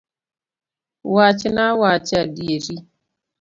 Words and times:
Wachna 1.15 1.61
awacha 1.71 2.15
adieri. 2.25 2.75